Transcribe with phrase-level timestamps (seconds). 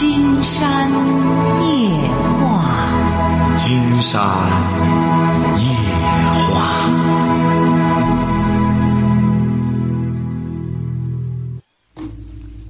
[0.00, 0.88] 金山
[1.66, 1.90] 夜
[2.38, 4.22] 话，金山
[5.58, 5.66] 夜
[6.54, 6.88] 话。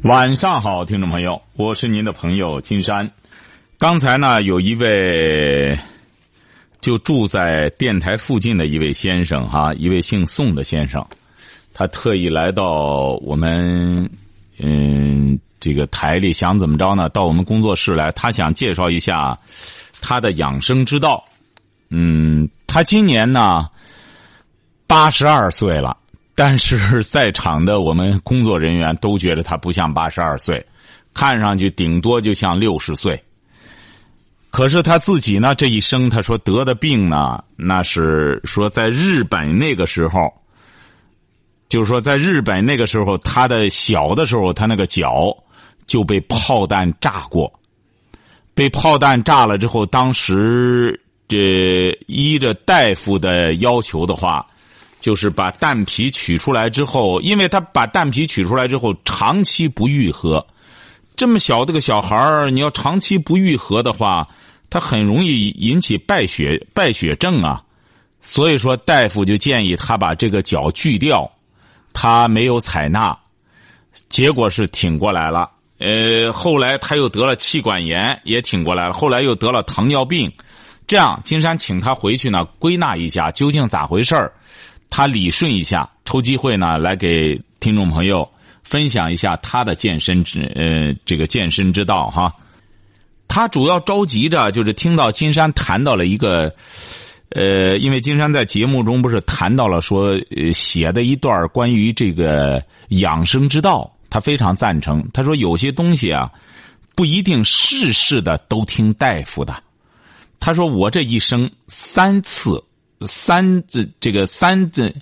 [0.04, 3.10] 晚上好，听众朋友，我是您的朋友金山。
[3.78, 5.78] 刚才呢，有一位
[6.80, 11.06] 就住在电台附近的一位先生哈，一位姓宋的先生，
[11.74, 14.08] 他特意来到我们
[14.58, 17.08] 嗯这个台里，想怎么着呢？
[17.08, 19.38] 到我们工作室来，他想介绍一下
[20.00, 21.24] 他的养生之道。
[21.90, 23.66] 嗯，他今年呢
[24.86, 25.96] 八十二岁了。
[26.34, 30.64] 但是在场的我们工作人员都觉得他不像八十二岁，
[31.12, 33.20] 看上去顶多就像六十岁。
[34.52, 40.32] 可是他自己呢，这一生他说得的病呢，那是说在日本那个时候，
[41.68, 45.36] 就是说在日本那个时候，他的小的时候，他那个脚
[45.86, 47.52] 就被炮弹炸过，
[48.54, 54.46] 被炮弹炸了之后，当时这依着大夫的要求的话。
[55.00, 60.44] 就是把蛋皮取出来之后，因为他把蛋皮取出来之后，长期不愈合，
[61.14, 64.26] 这么小的个小孩儿，你要长期不愈合的话，
[64.68, 67.62] 他很容易引起败血败血症啊。
[68.20, 71.30] 所以说，大夫就建议他把这个脚锯掉，
[72.00, 73.18] 他没有采纳，
[74.08, 75.50] 结果是挺过来了。
[75.78, 78.92] 呃，后来他又得了气管炎，也挺过来了。
[78.92, 80.32] 后来又得了糖尿病，
[80.86, 84.32] 这样，金山请他回去呢，归纳一下究竟咋回事儿。
[84.88, 88.28] 他理顺一下，抽机会呢来给听众朋友
[88.62, 92.32] 分享一下他的健身之呃这个健身之道哈。
[93.26, 96.54] 他主要着急着就是听到金山谈到了一个，
[97.30, 100.18] 呃，因为金山在节目中不是谈到了说
[100.52, 105.06] 写的一段关于这个养生之道，他非常赞成。
[105.12, 106.30] 他说有些东西啊，
[106.94, 109.54] 不一定事事的都听大夫的。
[110.40, 112.62] 他说我这一生三次。
[113.02, 114.92] 三这这个三这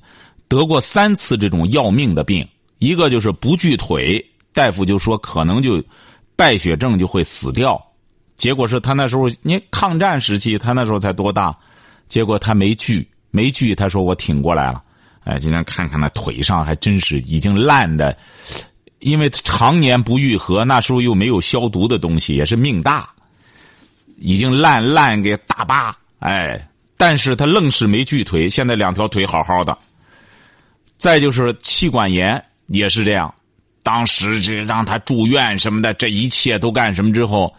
[0.49, 2.47] 得过三次这种要命的病，
[2.79, 4.23] 一个就是不锯腿，
[4.53, 5.83] 大夫就说可能就
[6.37, 7.83] 败血症就会死掉。
[8.37, 11.57] 结果是他那时候，你抗战时期，他那时候才多大？
[12.09, 14.83] 结果他没锯，没锯，他说我挺过来了。
[15.25, 18.17] 哎，今天看看那腿上还真是已经烂的，
[19.01, 23.09] 因为常年不愈合，那时候又没有消毒的东西，也是命大，
[24.19, 26.69] 已经烂烂给大疤，哎。
[26.99, 29.77] 但是他愣是没锯腿，现在两条腿好好的。
[30.97, 33.35] 再就是气管炎也是这样，
[33.83, 37.55] 当时这让他住院什么的，这一切都干什么之后，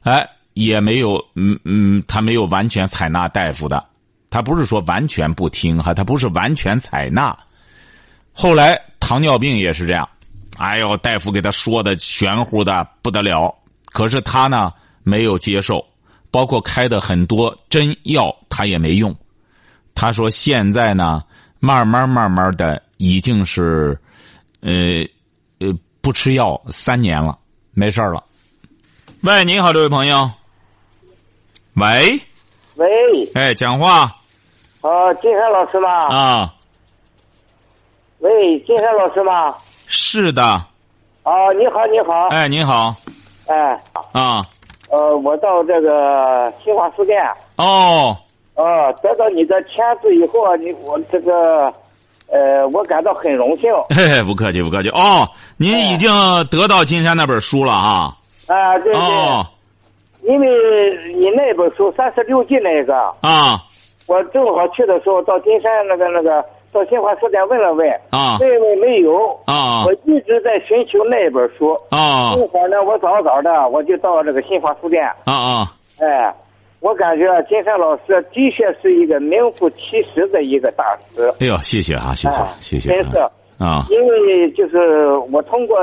[0.00, 3.86] 哎，也没有，嗯嗯，他没有完全采纳大夫的，
[4.30, 7.36] 他不是说完全不听哈，他不是完全采纳。
[8.32, 10.08] 后来糖尿病也是这样，
[10.56, 13.54] 哎呦，大夫给他说的玄乎的不得了，
[13.92, 15.84] 可是他呢没有接受。
[16.32, 19.12] 包括开的很多针药，他也没用。
[19.96, 21.24] 他说：“现在呢，
[21.58, 24.00] 慢慢慢慢的，已经是，
[24.60, 24.72] 呃，
[25.58, 27.36] 呃，不吃药三年了，
[27.72, 28.22] 没事了。”
[29.22, 30.30] 喂，你好，这位朋友。
[31.74, 32.20] 喂。
[32.76, 32.86] 喂。
[33.34, 34.16] 哎，讲话。
[34.82, 35.90] 哦，金山老师吗？
[36.08, 36.54] 啊。
[38.20, 39.54] 喂，金山老师吗？
[39.86, 40.42] 是的。
[41.22, 42.28] 哦，你好，你好。
[42.28, 42.94] 哎，你好。
[43.46, 43.78] 哎。
[44.12, 44.46] 啊。
[44.88, 47.20] 呃，我到这个新华书店。
[47.56, 48.16] 哦。
[48.54, 51.72] 哦，得到你的签字以后，你我这个，
[52.28, 53.70] 呃，我感到很荣幸。
[53.90, 54.88] 嘿嘿，不客气，不客气。
[54.90, 56.10] 哦，您已经
[56.50, 58.16] 得到金山那本书了啊？
[58.48, 59.02] 啊，对对。
[59.02, 59.46] 哦。
[60.22, 60.46] 因为
[61.14, 62.96] 你那本书三十六计那个。
[63.20, 63.62] 啊。
[64.06, 66.44] 我正好去的时候到金山那个那个。
[66.72, 75.66] 到新华书店问了问，啊，问问没有，啊，我一直在寻求那一本书，啊，正好呢，我早早的我就到这个新华书店，啊啊，
[75.98, 76.32] 哎，
[76.78, 81.28] 我感觉金山老师的确是一个名副其实的一个大师。
[81.40, 83.18] 哎呦，谢谢啊，谢谢，谢谢，真是
[83.58, 85.76] 啊，因为就是我通过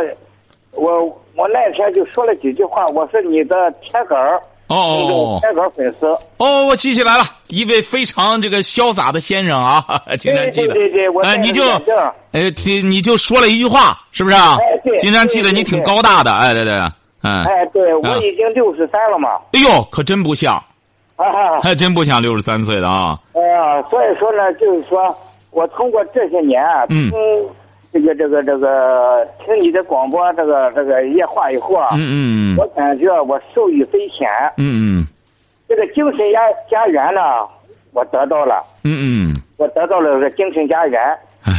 [0.71, 4.41] 我我那天就说了几句话，我是你的铁杆儿。
[4.67, 6.07] 哦，开杆粉丝。
[6.37, 9.83] 哦，我记起来了，一位非常这个潇洒的先生啊，
[10.19, 11.63] 金山记得，对对对，哎，你就，
[12.31, 14.57] 哎，你你就说了一句话，是不是啊？
[14.59, 16.73] 哎，对，金山记得你挺高大的，哎，对对，
[17.23, 20.55] 嗯，哎，对我已经六十三了嘛，哎呦，可真不像，
[21.15, 21.25] 啊，
[21.61, 24.99] 还真不像六十三岁的啊，哎呀，所以说呢，就是说
[25.51, 27.11] 我通过这些年，嗯。
[27.91, 35.07] 这个这个这个，听你的广播，这个这个夜话以后啊，嗯嗯嗯，我感觉我受益匪浅，嗯嗯，
[35.67, 36.39] 这个精神家
[36.69, 37.21] 家园呢，
[37.93, 40.99] 我得到了，嗯嗯，我得到了这个精神家园，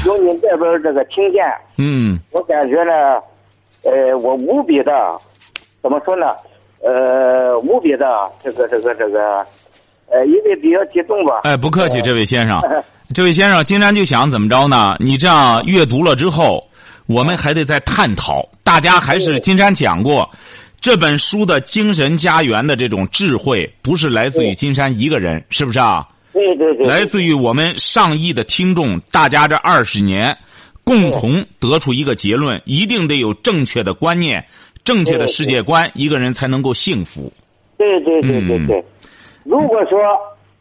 [0.06, 1.44] 由你这边这个听见，
[1.78, 3.20] 嗯，我感觉呢，
[3.84, 5.18] 呃，我无比的，
[5.82, 6.34] 怎么说呢？
[6.80, 9.44] 呃，无比的这个这个这个，
[10.10, 11.40] 呃，因为比较激动吧。
[11.42, 12.60] 哎，不客气，这位先生，
[13.14, 14.96] 这位先生，金山就想怎么着呢？
[15.00, 16.62] 你这样阅读了之后，
[17.06, 18.46] 我们还得再探讨。
[18.62, 20.28] 大家还是金山讲过，
[20.78, 26.06] 这本书的精神家园的这种智慧，不是来自于金山一个人，是不是啊？
[26.32, 26.86] 对对对。
[26.86, 30.36] 来自于我们上亿的听众，大家这二十年
[30.84, 34.44] 共同得出一个结论：一定得有正确的观念。
[34.84, 37.32] 正确的世界观，一个人才能够幸福。
[37.76, 38.84] 对对对对对。
[39.44, 39.98] 如果说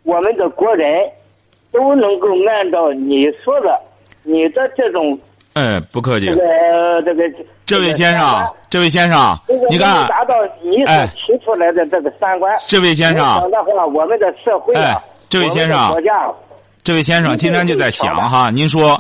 [0.03, 0.87] 我们的国人
[1.77, 3.79] 都能够按照你说的，
[4.23, 5.17] 你的这种，
[5.53, 6.25] 嗯，不客气。
[6.25, 6.41] 这个
[7.03, 7.23] 这个，
[7.67, 9.39] 这位先生，这位先生，
[9.69, 10.33] 你看，达到
[10.63, 12.51] 你所提出来的这个三观。
[12.67, 13.17] 这位先生，
[13.51, 16.27] 的话，我们的社会啊，这位先生，国家，
[16.83, 18.99] 这位先生，今天就在想哈，您说，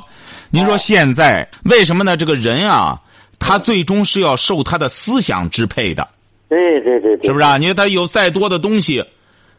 [0.51, 2.15] 您说现在为什么呢？
[2.15, 3.01] 这个人啊。
[3.39, 6.07] 他最终是要受他的思想支配的，
[6.49, 7.55] 对对对，是不是啊？
[7.55, 9.05] 你说他有再多的东西，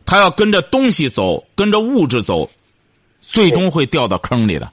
[0.05, 2.51] 他要跟着东西走，跟着物质走，
[3.31, 4.69] 最终会掉到坑里的。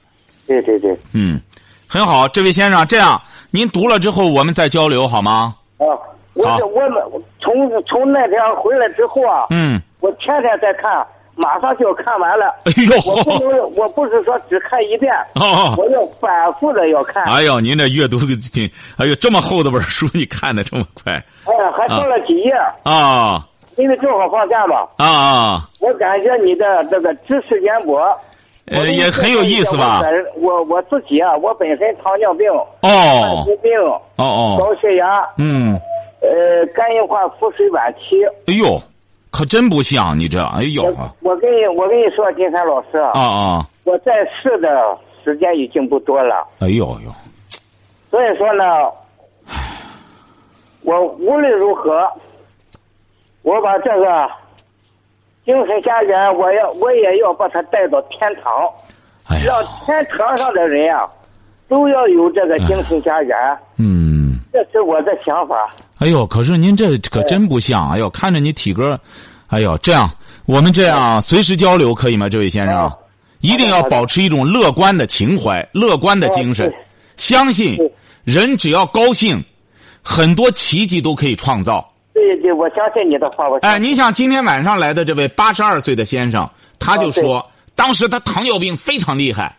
[0.46, 1.40] 对对对，嗯，
[1.86, 3.20] 很好，这位先生，这样
[3.50, 5.54] 您读了之后，我们再交流好吗？
[5.78, 5.84] 啊，
[6.34, 7.52] 我我们从
[7.84, 11.06] 从那天回来之后啊，嗯，我天天在看。
[11.38, 12.46] 马上就要看完了。
[12.64, 15.12] 哎呦，我不能，我不是说只看一遍，
[15.76, 17.22] 我要反复的要看。
[17.24, 18.66] 哎呦，您这阅读挺，
[18.96, 21.12] 哎呦，这么厚的本书，你看的这么快？
[21.44, 22.50] 哎，还剩了几页
[22.84, 23.46] 啊？
[23.76, 24.76] 因为正好放假嘛。
[24.96, 25.68] 啊啊！
[25.78, 28.18] 我感觉你的这个知识渊博，
[28.66, 30.02] 呃，也很有意思吧？
[30.36, 35.78] 我我自己啊，我本身糖尿病、哦，心病、哦哦，高血压，嗯，
[36.20, 38.24] 呃，肝硬化、腹水晚期。
[38.46, 38.80] 哎呦。
[39.28, 40.82] 可真不像你这，哎呦！
[41.20, 43.68] 我跟你我跟你说，金山老师啊啊！
[43.84, 46.46] 我在世的时间已经不多了。
[46.60, 47.12] 哎呦呦！
[48.10, 48.64] 所以说呢，
[50.84, 52.10] 我无论如何，
[53.42, 54.26] 我把这个
[55.46, 58.52] 精神家园，我要我也要把他带到天堂，
[59.46, 61.08] 让天堂上的人啊，
[61.68, 63.38] 都要有这个精神家园。
[63.76, 65.70] 嗯，这是我的想法。
[65.98, 67.88] 哎呦，可是您这可真不像！
[67.90, 68.98] 哎呦，看着你体格，
[69.46, 70.10] 哎呦，这样
[70.46, 72.28] 我们这样随时交流可以吗？
[72.28, 72.92] 这位先生，
[73.40, 76.74] 一定要保持一种乐观的情怀、乐观的精神，
[77.16, 77.78] 相信
[78.24, 79.40] 人只要高兴，
[80.02, 81.88] 很多奇迹都可以创造。
[82.26, 83.48] 对对，我相信你的话。
[83.48, 89.56] 我哎，你想今天晚上来的这位八十二岁的先生，他就说，当时他糖尿病非常厉害。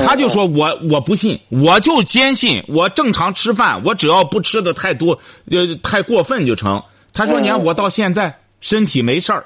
[0.00, 5.16] 他就说：“我我不信，我就坚信，我正常吃饭，我只要不吃的太多，
[5.50, 6.82] 呃，太过分就成。”
[7.12, 9.44] 他说：“你看我到现在身体没事儿。”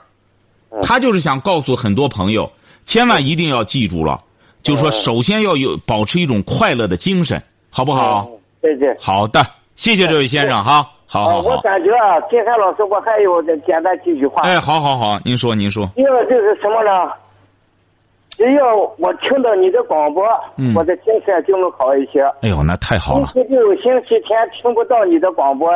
[0.81, 2.51] 他就是想告诉很多朋友，
[2.87, 4.23] 千万一定要记住了，
[4.63, 8.31] 就说首先要有保持一种快乐的精神，好不好？
[8.63, 8.97] 对对。
[8.99, 9.45] 好的，
[9.77, 11.51] 谢谢这位先生哈，好好好。
[11.51, 14.43] 我感觉啊，金山老师，我还有简单几句话。
[14.43, 15.89] 哎，好好好，您说您说。
[15.97, 17.13] 一个就是什么呢？
[18.31, 20.25] 只要我听到你的广播，
[20.75, 22.21] 我的精神就能好一些。
[22.43, 23.27] 哎呦，那太好了！
[23.29, 25.71] 星期六、星期天听不到你的广播，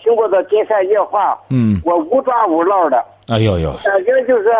[0.00, 3.04] 听不到金山夜话，嗯，我无抓无闹的。
[3.26, 4.54] 哎呦呦，感觉就是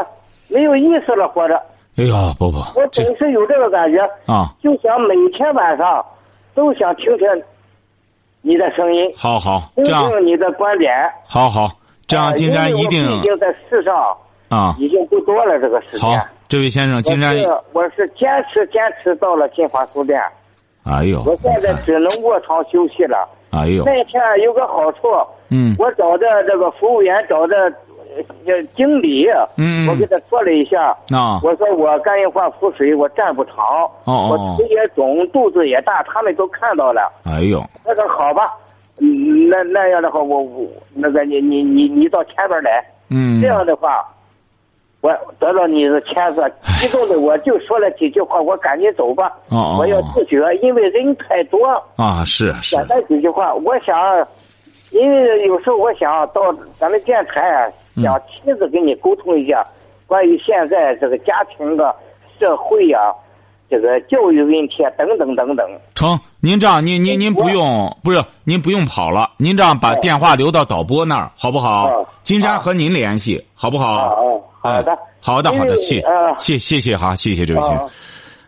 [0.49, 1.55] 没有意思了，活着。
[1.97, 6.05] 哎呦，不不，我总是有这个感觉啊，就想每天晚上
[6.53, 7.29] 都想听听
[8.47, 9.13] 你的声音。
[9.17, 10.93] 好好，这样你的观点。
[11.27, 11.67] 好好，
[12.07, 14.17] 这样金山一定已经在世上
[14.49, 16.21] 啊，已经不多了这个时间。
[16.47, 17.35] 这位先生，金山，
[17.73, 20.17] 我是坚持坚持到了金华书店。
[20.85, 23.29] 哎呦，我现在只能卧床休息了。
[23.51, 25.09] 哎呦，那天有个好处，
[25.51, 27.57] 嗯，我找的这个服务员找的
[28.47, 33.55] 呃经理，嗯，我给他说了一下，啊，我说我肝硬化腹水，我站不长，
[34.05, 37.13] 哦我腿也肿，肚子也大，他们都看到了。
[37.25, 38.53] 哎呦，他说好吧，
[39.01, 44.05] 嗯，那那样的话，我我那个你你你你到前边来，嗯，这样的话。
[45.03, 46.43] 我得到你的签字，
[46.81, 49.31] 激动的我就说了几句话，我赶紧走吧。
[49.51, 51.65] 哦我要自觉，因为人太多。
[51.95, 52.75] 啊，是是。
[52.75, 53.97] 简单几句话，我想，
[54.91, 59.65] 因为有时候我想到咱们电台，想亲自跟你沟通一下，
[60.07, 61.95] 关于现在这个家庭的、
[62.39, 62.99] 社会呀，
[63.69, 65.67] 这个教育问题啊，等等等等。
[65.95, 72.07] 成，您这样，您您您不用，不是您不用跑了，您这样把电话留到导播那儿，好不好？
[72.23, 74.43] 金山和您联系，好不好？
[74.61, 76.03] 好的，好的，好的，谢
[76.39, 77.89] 谢，谢谢哈，谢谢这位先生。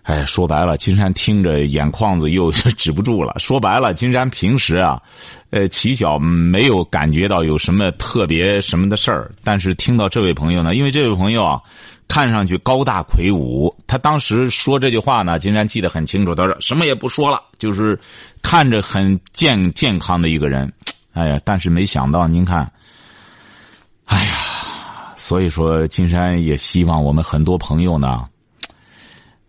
[0.09, 3.35] 哎，说白了，金山听着眼眶子又 止不住了。
[3.39, 4.99] 说白了，金山平时啊，
[5.51, 11.61] 呃，起小没有感觉到有什么特别什么的事儿，但是听到这位朋友呢，因为这位朋友啊，
[12.09, 16.35] 看上去高大魁梧，他当时说这句话呢，金山记得很清楚。
[16.35, 18.01] 他说什么也不说了，就是
[18.41, 20.73] 看着很健健康的一个人。
[21.13, 22.61] 哎呀，但是没想到，您看。
[24.07, 24.33] 哎呀
[25.17, 28.25] 所以说，金山也希望我们很多朋友呢，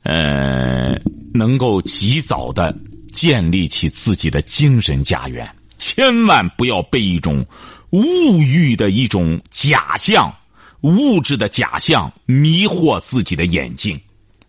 [0.03, 0.97] 呃，
[1.33, 2.73] 能够及早的
[3.11, 7.45] 建立起自己的精神家园，千万不要被一种
[7.91, 7.99] 物
[8.39, 10.33] 欲的一种假象、
[10.81, 13.99] 物质的假象迷惑自己的眼睛。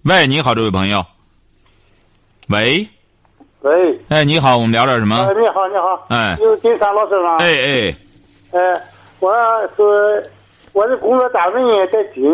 [0.02, 1.04] 喂，你好，这位朋友。
[2.49, 2.88] 喂。
[3.61, 4.00] 喂。
[4.09, 5.16] 哎，你好，我们聊点什么？
[5.16, 6.07] 你好，你好。
[6.09, 6.37] 哎。
[6.40, 7.37] 有金山老师吗？
[7.38, 7.97] 哎哎。
[8.52, 8.83] 哎，
[9.19, 9.33] 我
[9.76, 10.30] 是。
[10.73, 12.33] 我的工作单位呢，在济宁。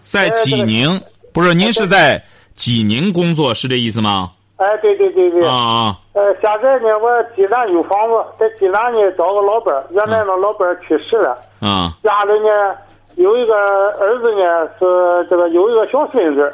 [0.00, 0.98] 在济宁，
[1.36, 2.22] 不是您是在
[2.54, 4.30] 济宁工作，是这意思吗？
[4.56, 5.46] 哎，对对对对。
[5.46, 5.98] 啊啊。
[6.14, 11.36] 呃，现在呢，我济南有房子，在济南呢找个老伴儿，原来那老伴儿去世了。
[11.60, 11.92] 啊。
[12.02, 12.74] 家里呢
[13.16, 16.50] 有一个儿子呢，是这个有一个小孙子，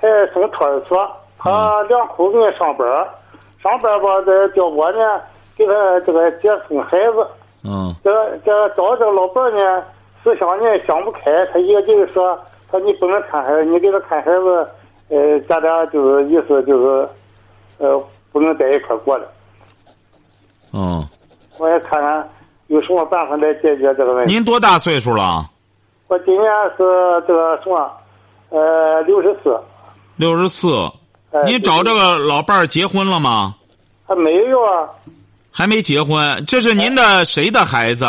[0.00, 1.04] 还送托儿所。
[1.36, 2.86] 他两口子呢上班
[3.60, 5.20] 上班吧，这叫我呢
[5.58, 7.26] 给他这个接送孩子。
[7.64, 7.92] 嗯。
[8.04, 9.82] 这这找这个老伴儿呢。
[10.22, 12.38] 思想呢想不开，他一个就是说，
[12.72, 14.68] 他你不能看孩子，你给他看孩子，
[15.10, 17.08] 呃，咱俩就是意思就是，
[17.76, 18.02] 呃，
[18.32, 19.28] 不能在一块过了。
[20.72, 21.06] 嗯。
[21.58, 22.26] 我也看看
[22.68, 24.32] 有什么办法来解决这个问题。
[24.32, 25.44] 您多大岁数了？
[26.08, 26.82] 我今年是
[27.28, 27.92] 这个什么，
[28.48, 29.60] 呃，六十四。
[30.16, 30.90] 六十四。
[31.44, 33.54] 你找这个老伴儿结婚了吗？
[34.06, 34.88] 还没有啊。
[35.50, 38.06] 还没结婚，这是您的谁的孩子？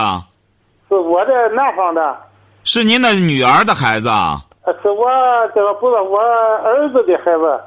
[0.88, 2.18] 是我的男方的，
[2.64, 4.42] 是您的女儿的孩子啊？
[4.82, 5.06] 是我
[5.54, 7.60] 这个不是我儿子的孩子。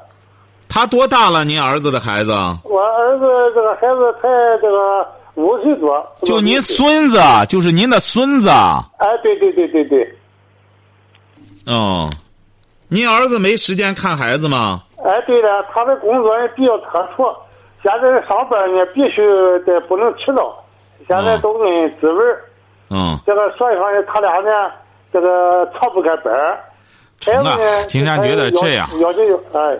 [0.69, 1.45] 他多大了？
[1.45, 2.31] 您儿子的孩子？
[2.63, 3.25] 我儿子
[3.55, 4.27] 这个孩子才
[4.61, 6.05] 这个五岁多。
[6.23, 8.49] 就您孙子，就是您的孙子。
[8.49, 10.17] 哎，对对对对对。
[11.65, 12.09] 哦，
[12.89, 14.83] 您儿子没时间看孩子吗？
[15.05, 17.23] 哎，对了，他的工作也比较特殊，
[17.81, 19.21] 现在上班呢必须
[19.65, 20.63] 得不能迟到，
[21.07, 21.67] 现在都跟
[21.99, 22.19] 值班。
[22.89, 24.71] 嗯，这个所以说呢，他俩呢，
[25.13, 26.59] 这个操不开班儿。
[27.19, 27.57] 成啊，
[27.87, 28.87] 金山觉得这样，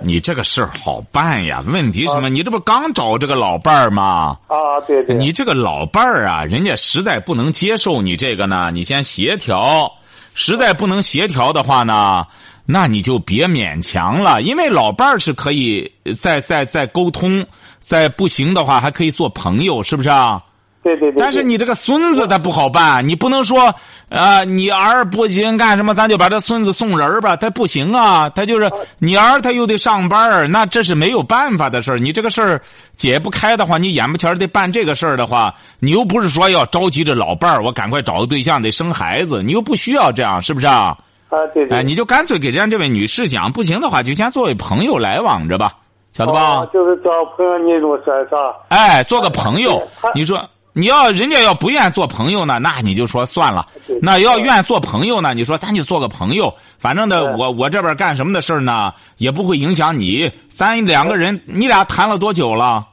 [0.02, 1.64] 你这个事儿好办呀。
[1.68, 2.30] 问题什么？
[2.30, 4.38] 你这不刚找这个老伴儿吗？
[4.48, 5.16] 啊，对对。
[5.16, 9.92] 你这个老伴儿啊，人家实在不能接受你这个呢，你先协调。
[10.34, 12.26] 实在不能协调的话呢，
[12.66, 14.42] 那你就别勉强了。
[14.42, 17.46] 因为老伴儿是可以再再再沟通，
[17.80, 20.44] 再不行的话还可以做朋友，是不是啊？
[20.88, 23.74] 对对对，但是你这个孙子他不好办，你不能说，
[24.08, 32.00] 啊，你儿不行干什么，咱就把这孙子送人吧，他不行啊，他就是你儿他又得上班那这是没有办法的事儿。
[32.00, 32.62] 你这个事儿
[32.96, 40.98] 解不开的话，你眼不前得办这个事儿的话，你又不是说要着急着老伴儿，我赶快找个对象得生孩子，你又不需要这样，是不是啊？
[41.28, 41.80] 啊，对对。
[41.80, 45.74] 哎，你就干脆给人家这位女士讲，不行的话就先作为朋友来往着吧，
[46.14, 46.66] 晓得吧？
[46.74, 48.54] 就是交朋友，你这么说是吧？
[48.70, 50.50] 哎，做个朋友，你说。
[50.78, 53.66] 你要人家要不愿做朋友呢，那你就说算了。
[54.00, 56.54] 那要愿做朋友呢，你说咱就做个朋友。
[56.78, 60.32] 反正呢，我我这边干什么的事儿呢，也不会影响你。
[60.50, 62.86] 咱两个人，你俩谈了多久了？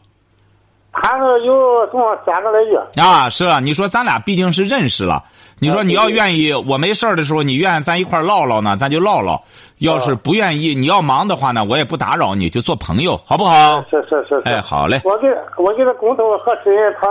[0.95, 1.53] 谈了有
[1.93, 2.79] 这么三个来月。
[2.97, 5.23] 啊，是啊，你说咱俩毕竟是认识了。
[5.59, 9.43] 你说你要愿意，我没事的时候，你愿意咱一块唠唠呢，咱就唠唠。
[9.77, 13.85] 要是不愿意，你要忙的话呢，我也不打扰你，就做朋友，好不好？
[13.91, 14.41] 是是是。
[14.47, 15.03] 哎，好嘞。
[15.05, 15.27] 我给
[15.59, 17.07] 我给他工作合适，他。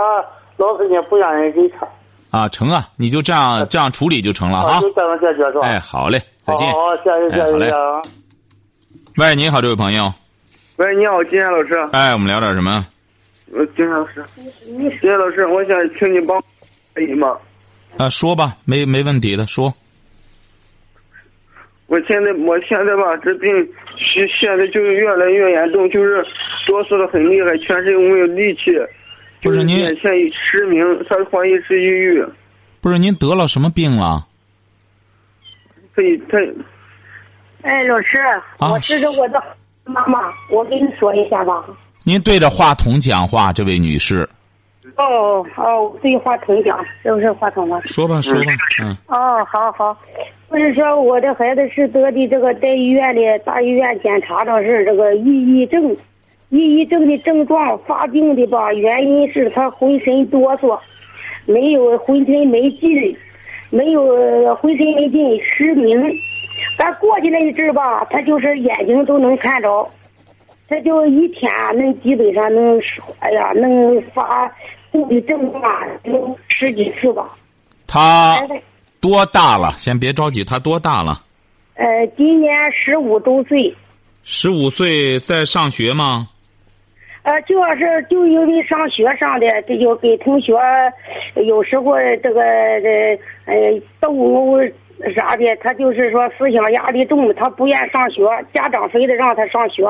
[0.56, 1.88] 老师也不愿意给看
[2.30, 5.60] 啊，成啊，你就这样这样处理就成了啊，就这样解决是吧？
[5.62, 6.66] 哎，好嘞，再见。
[6.72, 8.02] 好，谢谢谢谢啊。
[9.18, 10.12] 喂，你好，这位朋友。
[10.76, 11.74] 喂，你好，金山老师。
[11.92, 12.84] 哎，我们聊点什么？
[13.52, 14.24] 呃，金山老师，
[14.64, 16.42] 金山老师，我想请你帮
[16.92, 17.36] 可以吗？
[17.98, 19.72] 啊，说吧，没没问题的，说。
[21.86, 23.48] 我现在我现在吧，这病
[23.96, 26.26] 现现在就是越来越严重，就是
[26.66, 28.72] 哆嗦的很厉害，全身没有力气。
[29.44, 32.24] 不是您，现已失明，他怀疑是抑郁。
[32.80, 34.26] 不是您得了什么病了？
[35.94, 36.38] 他他，
[37.60, 38.18] 哎，老师，
[38.58, 39.42] 我这是我的
[39.84, 41.62] 妈妈，我跟你说一下吧。
[42.04, 44.26] 您对着话筒讲话，这位女士。
[44.96, 47.80] 哦哦，对话筒讲，是不是话筒吗？
[47.84, 48.96] 说吧，说吧，嗯。
[49.08, 49.94] 哦，好好，
[50.48, 55.94] 不是说我的孩子是得的这个在医院里大医院检查的是这个抑郁症。
[56.50, 60.78] 抑郁症的症状发病的吧，原因是他浑身哆嗦，
[61.46, 63.16] 没有浑身没劲，
[63.70, 66.00] 没有浑身没劲，失明。
[66.76, 69.88] 但过去那一阵吧，他就是眼睛都能看着，
[70.68, 72.80] 他就一天能基本上能，
[73.18, 74.46] 哎呀，能发
[74.92, 75.62] 抑郁症状
[76.04, 77.36] 有十几次吧。
[77.86, 78.40] 他
[79.00, 79.72] 多大了？
[79.76, 81.22] 先别着急，他多大了？
[81.74, 83.74] 呃，今年十五周岁。
[84.22, 86.28] 十五岁在上学吗？
[87.24, 90.52] 呃，主要是就因为上学上的，这就给同学
[91.36, 92.42] 有时候这个
[93.46, 94.60] 呃斗殴
[95.14, 99.82] 啥的，他就是说思想压力重，他不愿上学，家长非得让他上学，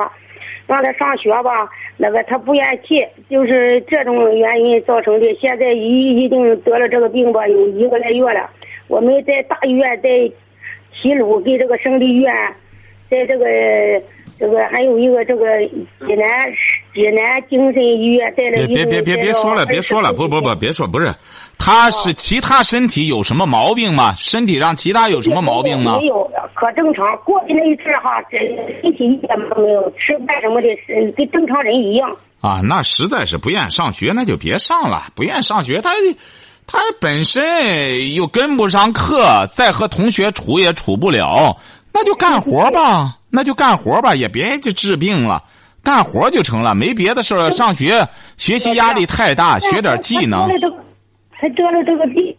[0.65, 5.33] 让他上学吧，那个他不愿去，就是这种原因造成的。
[5.35, 8.49] 现在已已经得了这个病吧，有一个来月了。
[8.87, 10.09] 我们在大医院，在
[10.93, 12.33] 齐鲁跟这个省立医院，
[13.09, 13.45] 在这个
[14.39, 16.27] 这个还有一个这个济南
[16.95, 18.65] 济南精神医院带了。
[18.67, 21.13] 别别别别说了，别说了，不不不，别说，不是，
[21.59, 24.15] 他是其他身体有什么毛病吗？
[24.17, 25.99] 身体上其他有什么毛病吗？
[25.99, 27.05] 没有，可正常。
[27.25, 28.37] 过去那一次哈，这
[28.81, 30.67] 身体一点毛没有，吃饭什么的，
[31.15, 32.09] 跟正常人一样。
[32.41, 35.07] 啊，那实在是不愿上学，那就别上了。
[35.13, 35.91] 不愿上学，他。
[36.67, 41.55] 他本身又跟不上课，再和同学处也处不了，
[41.93, 45.43] 那就干活吧，那就干活吧，也别去治病了，
[45.85, 47.51] 干活就成了，没别的事儿。
[47.51, 50.49] 上学学习压力太大，学点技能。
[51.29, 52.35] 还得了这个病，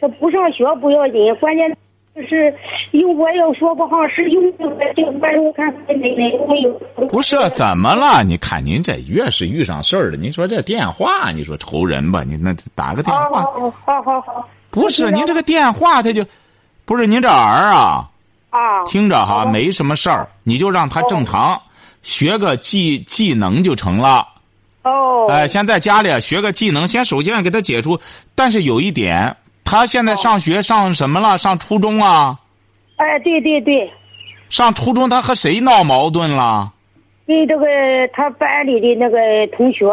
[0.00, 1.76] 他不上学不要紧，关键。
[2.12, 2.52] 就是
[2.90, 7.06] 用我要说不好，是用这个这个观众看哪哪没有？
[7.06, 8.24] 不是怎么了？
[8.24, 12.24] 你看您这越是遇上事儿了，您说这电话，你说愁人吧？
[12.24, 13.42] 你那打个电话。
[13.42, 14.48] 好好好好。
[14.70, 16.24] 不是您这个电话，他就
[16.84, 18.08] 不是您这儿啊。
[18.50, 18.84] 啊。
[18.86, 21.60] 听着哈，没什么事儿，你就让他正常
[22.02, 24.26] 学个技技能就成了。
[24.82, 25.26] 哦。
[25.28, 27.98] 哎，先在家里学个技能，先首先给他解除。
[28.34, 29.36] 但是有一点。
[29.62, 31.38] 他现在上学上什么了？
[31.38, 32.36] 上初中啊？
[32.96, 33.88] 哎，对对对。
[34.48, 36.72] 上初中，他和谁闹矛盾了？
[37.24, 37.66] 跟这个
[38.12, 39.16] 他班里的那个
[39.56, 39.86] 同学。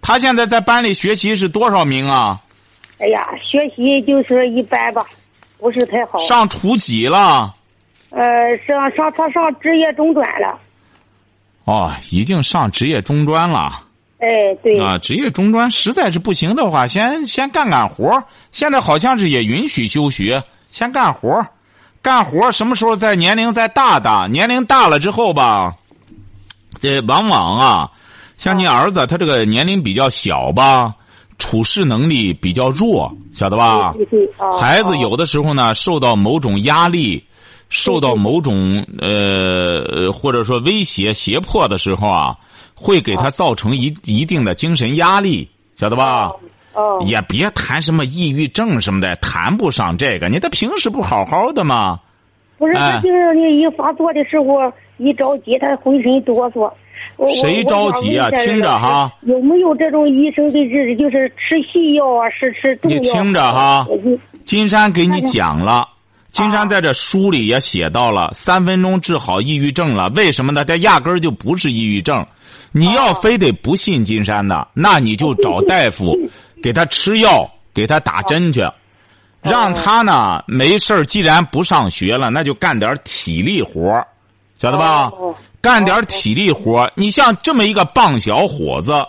[0.00, 2.40] 他现在在班里学习是多少名啊？
[3.00, 5.04] 哎呀，学习就是一般吧，
[5.58, 6.16] 不是太好。
[6.18, 7.52] 上初几了？
[8.10, 8.22] 呃，
[8.64, 10.56] 上上他上职业中专了。
[11.64, 13.84] 哦，已经上职业中专了。
[14.18, 14.28] 哎，
[14.62, 14.80] 对。
[14.80, 21.44] 啊，职业中专实在是不行的话，先先干干活现在好像是也允许休学，先干活
[22.00, 25.74] 干活什么时候在年龄再大大，年龄大了之后吧，
[26.80, 27.90] 这往往啊，
[28.38, 30.94] 像你儿子他这个年龄比较小吧，
[31.38, 33.94] 处事能力比较弱，晓得吧？
[34.60, 37.24] 孩子有的时候呢，受到某种压力，
[37.72, 42.36] 受到某种呃或者说威胁胁迫的时候啊。
[42.74, 46.32] 会给他造成一一定的精神压力，晓得吧？
[46.72, 50.28] 哦，也别谈什么抑郁症什么的，谈不上这个。
[50.28, 52.00] 你他平时不好好的吗？
[52.58, 56.72] 不是，他就是你一发作的时候，一着急，他浑身哆嗦。
[57.40, 58.28] 谁着急啊？
[58.30, 59.12] 听着哈。
[59.20, 60.96] 有没有这种医生给治？
[60.96, 62.98] 就是吃西药啊，是吃中药？
[62.98, 63.86] 你听着哈，
[64.44, 65.86] 金山给你讲了。
[66.32, 70.08] 金山在这书里也写到了，三分钟治好抑郁症了。
[70.16, 70.64] 为什么呢？
[70.64, 72.26] 他压根儿就不是抑郁症。
[72.72, 76.16] 你要非得不信金山的，那你就找大夫，
[76.62, 78.66] 给他吃药，给他打针去，
[79.42, 84.02] 让他呢没事既然不上学了，那就干点体力活
[84.58, 85.12] 晓得吧？
[85.60, 89.04] 干点体力活你像这么一个棒小伙子，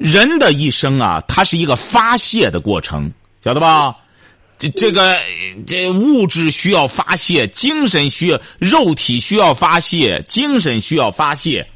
[0.00, 3.12] 人的一生啊，他是一个发泄的过程，
[3.44, 3.94] 晓得吧？
[4.60, 5.16] 这这个
[5.66, 11.66] 这物质需要发泄，精神需要，肉体需要发泄，精神需要发泄。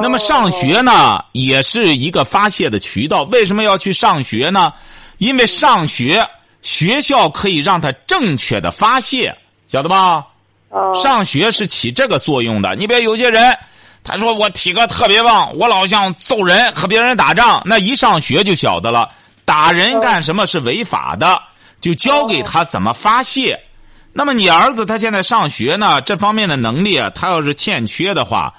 [0.00, 3.22] 那么上学呢，也是一个发泄的渠道。
[3.24, 4.72] 为什么要去上学呢？
[5.18, 6.26] 因为上学，
[6.62, 10.24] 学校可以让他正确的发泄，晓得吧？
[11.00, 12.74] 上学是起这个作用的。
[12.74, 13.56] 你别有些人，
[14.02, 19.08] 他说我体格特别棒，我老想揍人和别人打仗，那一上学就晓得了，
[19.44, 21.40] 打人干什么是违法的，
[21.86, 23.60] 就教给他怎么发泄。
[24.12, 28.52] 那么你儿子他现在上学呢，这方面的能力啊，他要是欠缺的话。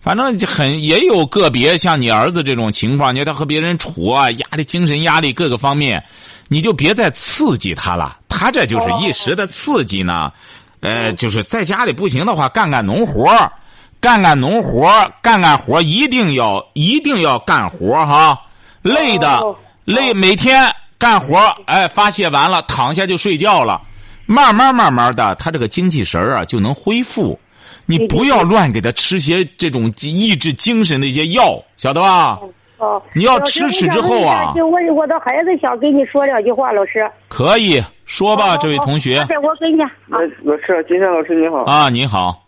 [0.00, 6.02] 反正很也有个别像你儿子这种情况，你看他和别人处啊，压力、精神压力各个方面，
[6.48, 8.18] 你就别再刺激他了。
[8.28, 10.32] 他这就是一时的刺激呢，
[10.80, 13.30] 呃，就是在家里不行的话，干干农活
[14.00, 14.90] 干干农活
[15.22, 18.40] 干干活一定要一定要干活哈，
[18.82, 19.40] 累的
[19.84, 20.68] 累，每天
[21.02, 21.36] 干活
[21.66, 23.80] 哎，发泄完了，躺下就睡觉了，
[24.24, 27.36] 慢慢慢慢的，他这个精气神啊就能恢复。
[27.86, 32.38] 你不要乱给他吃些这种抑制精神的一些药，晓得吧？
[32.78, 34.52] 哦，你要吃吃之后啊。
[34.54, 37.04] 就我我的孩子想跟你说两句话，老师。
[37.26, 39.16] 可以说吧，这位同学。
[39.42, 39.82] 我跟你。
[40.06, 41.64] 老师，金山老师你好。
[41.64, 42.44] 啊，你好。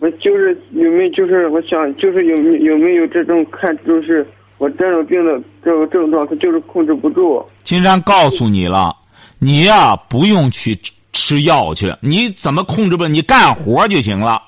[0.00, 4.26] 我就是有没有就是我想就是有有没有这种看就是
[4.58, 7.44] 我这种病的这个症状，他就是控制不住。
[7.62, 8.94] 金山告诉你了，
[9.38, 10.78] 你呀不用去
[11.12, 13.06] 吃药去，你怎么控制不？
[13.08, 14.42] 你干活就行了。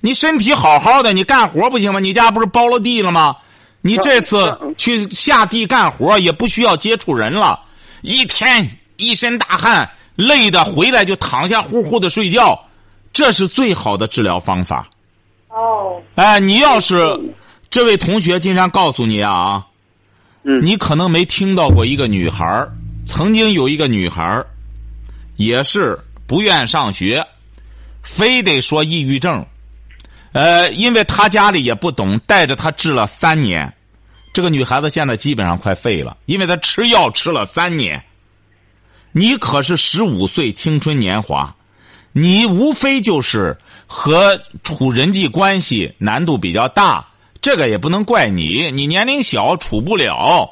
[0.00, 1.98] 你身体好好的，你干活不行吗？
[1.98, 3.36] 你家不是包了地了吗？
[3.80, 7.60] 你这次去下地干活也不需要接触人了，
[8.02, 12.60] 一天一身大汗，累的回来就躺下呼呼的睡觉，
[13.12, 14.88] 这是最好的治疗方法。
[15.48, 16.96] 哦，哎，你要是
[17.70, 19.66] 这位同学，金山告诉你啊，
[20.42, 20.60] 嗯。
[20.62, 22.72] 你可能没听到过一个女孩儿
[23.06, 24.46] 曾经有一个女孩儿
[25.36, 27.26] 也是不愿上学，
[28.02, 29.46] 非得说抑郁症，
[30.32, 33.72] 呃，因为她家里也不懂，带着她治了三年，
[34.32, 38.02] 这个女孩子现在基本上快废了，因为她吃药吃了三年。
[39.12, 41.54] 你可是十五岁青春年华，
[42.12, 47.06] 你无非就是和处人际关系难度比较大，
[47.40, 50.50] 这个也不能怪你，你年龄小处不了，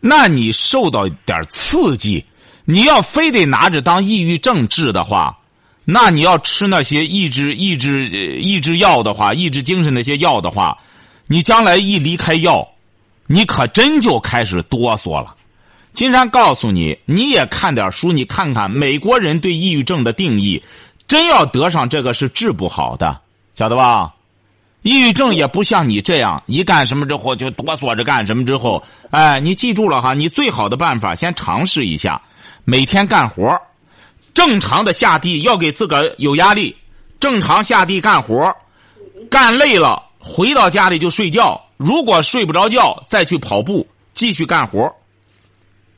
[0.00, 2.24] 那你受到点刺激，
[2.64, 5.38] 你要非得拿着当抑郁症治的话，
[5.84, 8.08] 那你要吃那些抑制抑制
[8.40, 10.76] 抑制药的话，抑制精神那些药的话，
[11.26, 12.66] 你将来一离开药，
[13.26, 15.34] 你可真就开始哆嗦了。
[15.92, 20.60] 金山告诉你，你也看点书，你看看美国人对抑郁症的定义，
[21.06, 23.20] 真要得上这个是治不好的，
[23.54, 24.12] 晓得吧？
[24.84, 32.20] 抑郁症也不像你这样，一干什么之后就哆嗦着干什么之后，哎，你记住了哈，你最好的办法先尝试一下，
[32.66, 33.58] 每天干活，
[34.34, 36.76] 正常的下地要给自个儿有压力，
[37.18, 38.54] 正常下地干活，
[39.30, 44.94] 干累了回到家里就睡觉，如果睡不着觉再去跑步，继续干活。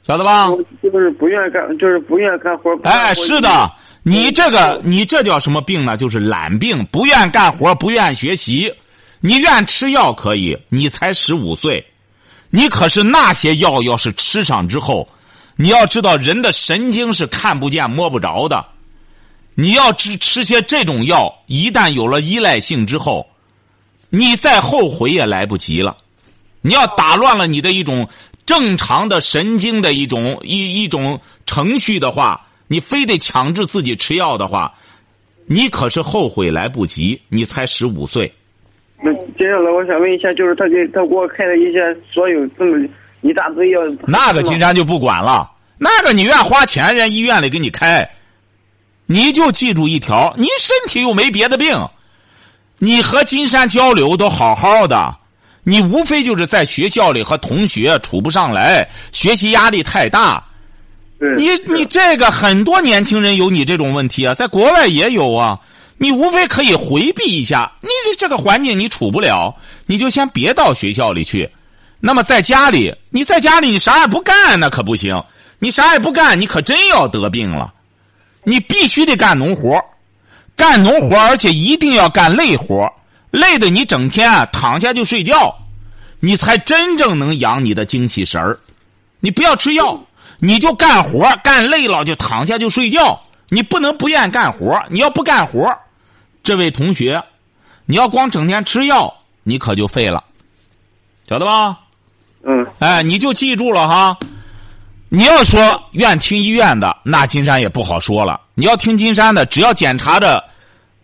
[0.06, 0.46] 晓得吧？
[0.80, 2.70] 就是不愿意干，就是不愿意干活。
[2.84, 3.68] 哎，是的，
[4.08, 5.96] 你这个你这叫什么病呢？
[5.96, 8.72] 就是懒病，不愿干活，不愿学习。
[9.18, 11.84] 你愿吃药可以，你才十五岁，
[12.50, 15.08] 你可是那些药要是吃上之后，
[15.56, 18.64] 你要知道人的神经是看不见摸不着的。
[19.56, 23.26] 你要吃吃些这种药，一旦有了依赖性之后，
[24.08, 25.96] 你再后悔也来不及了。
[26.60, 28.08] 你要打乱了你的一种
[28.44, 34.74] 正常的神经的一种一一种程序的话，你非得强制自己吃药的话，
[35.46, 37.20] 你可是后悔来不及。
[37.28, 38.32] 你才十五岁，
[39.02, 41.78] 那接下来我想问一下，就是他给他给我开的一些
[42.12, 42.84] 所有这么
[43.20, 45.52] 一大堆药，那个金山就不管了。
[45.78, 48.08] 那个你愿花钱，人家医院里给你开，
[49.06, 51.78] 你就记住一条：你身体又没别的病，
[52.78, 55.16] 你和金山交流都好好的，
[55.62, 60.42] 你无非就是在学校里和同学处不上来，学习压力太大。
[61.18, 65.58] 对你你这个很多年轻人有你这种问题啊，在国外也有啊。
[65.98, 69.54] 你无非可以回避一下，你这这个环境你处不了，
[69.86, 71.48] 你就先别到学校里去。
[72.00, 75.18] 那么在家里，你在家里你啥也不干，那可不行。
[75.58, 77.72] 你啥也不干，你可真要得病了。
[78.44, 79.82] 你必须得干农活，
[80.54, 82.92] 干农活，而且一定要干累活，
[83.30, 85.56] 累的你整天啊躺下就睡觉，
[86.20, 88.58] 你才真正能养你的精气神儿。
[89.18, 89.98] 你不要吃药，
[90.38, 93.20] 你就干活，干累了就躺下就睡觉。
[93.48, 95.72] 你不能不愿干活，你要不干活，
[96.42, 97.22] 这位同学，
[97.84, 100.24] 你要光整天吃药，你可就废了，
[101.28, 101.78] 晓得吧？
[102.44, 104.18] 嗯哎，你就记住了哈。
[105.08, 108.40] 你要说愿听医院的，那金山也不好说了。
[108.54, 110.44] 你要听金山的，只要检查的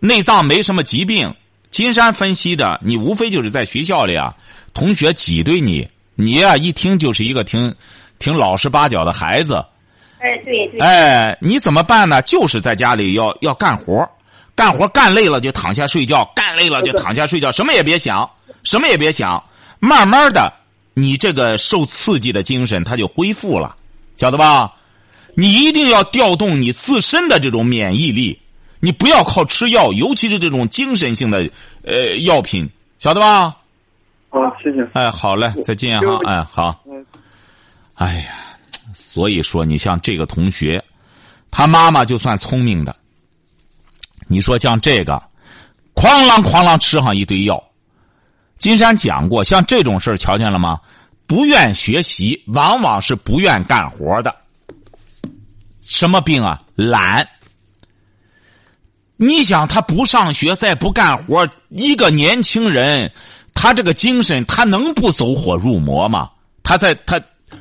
[0.00, 1.32] 内脏没什么疾病，
[1.70, 4.34] 金山分析的，你无非就是在学校里啊，
[4.74, 7.72] 同学挤兑你，你呀、一听就是一个挺
[8.22, 9.54] 挺老实巴交的孩子。
[10.20, 12.22] 哎，对对，哎，你怎么办呢？
[12.22, 14.08] 就是在家里要要干活，
[14.54, 18.30] 干活干累了就躺下睡觉，干累了就躺下睡觉，什么也别想，
[18.62, 19.42] 什么也别想，
[19.80, 20.52] 慢慢的，
[20.94, 23.74] 你这个受刺激的精神它就恢复了，
[24.16, 24.72] 晓得吧？
[25.34, 28.40] 你一定要调动你自身的这种免疫力，
[28.78, 31.50] 你不要靠吃药，尤其是这种精神性的
[31.84, 33.56] 呃药品，晓得吧？
[34.30, 34.88] 好，谢谢。
[34.92, 36.78] 哎，好嘞，再见哈，哎，好。
[37.94, 38.56] 哎呀，
[38.94, 40.82] 所以说你像这个同学，
[41.50, 42.96] 他妈妈就算聪明的，
[44.26, 45.22] 你说像这个，
[45.94, 47.62] 哐啷哐啷吃上一堆药。
[48.58, 50.80] 金山讲过，像这种事儿瞧见了吗？
[51.26, 54.34] 不愿学习，往往是不愿干活的。
[55.80, 56.62] 什么病啊？
[56.74, 57.28] 懒。
[59.16, 63.12] 你想他不上学，再不干活，一个年轻人，
[63.54, 66.30] 他这个精神，他能不走火入魔吗？
[66.62, 67.20] 他在他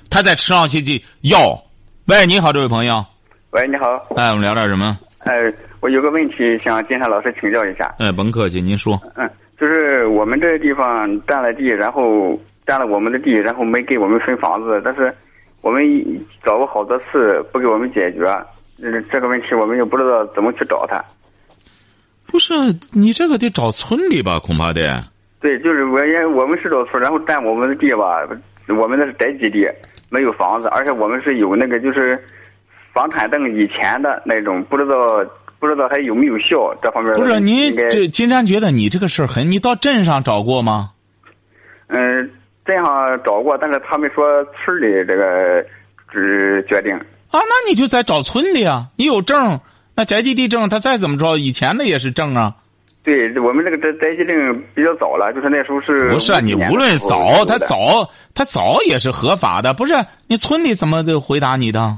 [0.10, 1.62] 他在吃上些这药。
[2.08, 3.06] 喂，你好，这位朋友。
[3.52, 4.98] 喂，你好，哎，我们聊点什么？
[5.20, 5.34] 哎，
[5.82, 7.94] 我有个问题向金山老师请教一下。
[8.00, 9.00] 哎，甭客气，您说。
[9.16, 15.14] 嗯，就是我们这个地方占了地，然后占了我们的地，然后没给我们分房子，但是
[15.62, 15.84] 我们
[16.44, 18.26] 找过好多次不给我们解决，
[18.82, 21.04] 嗯，这个问题我们又不知道怎么去找他。
[22.26, 22.54] 不是
[22.94, 24.40] 你这个得找村里吧？
[24.40, 25.04] 恐怕得。
[25.40, 28.22] 对，就是我也我们是找村，然后占我们的地吧，
[28.68, 29.68] 我们那是宅基地，
[30.10, 32.22] 没有房子，而且我们是有那个就是
[32.94, 34.96] 房产证以前的那种，不知道
[35.60, 36.74] 不知道还有没有效？
[36.82, 40.92] 这方面不是您这金山觉得你这个事儿很，你到镇上找过吗？
[41.88, 42.32] 嗯，
[42.66, 45.66] 镇上找过，但是他们说村里这个
[46.12, 46.94] 只决定。
[46.96, 48.88] 啊，那你就在找村里啊！
[48.98, 49.60] 你有证，
[49.96, 52.56] 那宅基地证，他再怎么着，以前的也是证啊。
[53.04, 59.74] 对我们那个宅宅基证比较早了，就是那时候是不是啊你无论早，他早，他早也是合法的。
[59.74, 59.94] 不是
[60.28, 61.98] 你村里怎么就回答你的？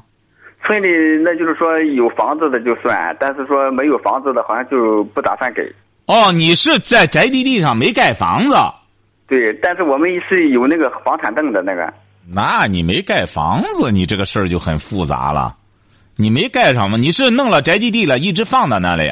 [0.66, 0.88] 村里
[1.22, 5.62] 那就是说有房子的就算，但是说没有房子的，好像就不打算给。
[6.06, 8.56] 哦，你是在宅基地上没盖房子，
[9.28, 11.94] 对，但是我们是有那个房产证的那个。
[12.34, 15.58] 那你没盖房子，你这个事儿就很复杂了。
[16.16, 16.98] 你没盖上吗？
[16.98, 19.12] 你是弄了宅基地了，一直放在那里。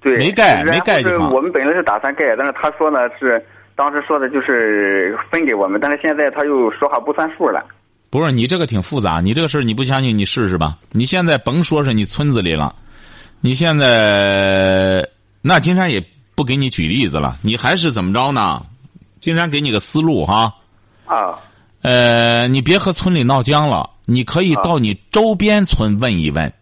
[0.00, 7.64] 对，没盖没盖就是我们本来是打算盖，但是他说呢是当时说的就是分给我们，但是现在他又说话不算数了。
[8.08, 10.76] 不是你这个挺复杂，你这个事儿你不相信，你试试吧。
[10.90, 12.74] 你现在甭说是你村子里了，
[13.40, 15.08] 你现在
[15.42, 18.62] 那金山也不给你举例子了，你还是怎么着呢？
[19.20, 20.54] 金山给你个思路哈，
[21.04, 21.38] 啊
[21.82, 26.52] 呃，你别和村里闹僵了，你可以啊到你周边村问一问。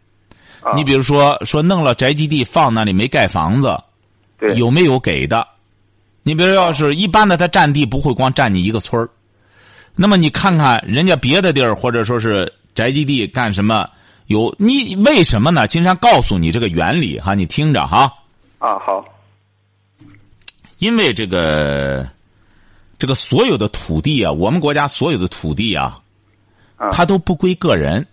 [0.70, 0.76] 啊！
[0.76, 3.78] 你比如说说弄了宅基地放那里没盖房子，
[4.38, 5.46] 对有没有给的？
[6.22, 9.09] 你比如要是一般的，他占地不会光占你一个村儿，
[9.94, 13.88] 那么你看看人家别的地儿或者说是宅基地干什么
[14.26, 15.66] 有你为什么呢？
[15.66, 18.12] 金山告诉你这个原理哈，你听着哈，
[18.59, 19.02] 啊好
[20.78, 22.07] 因为这个
[22.98, 25.98] 这个所有的土地啊，我们国家所有的土地啊，
[26.76, 28.07] 啊它都不归个人，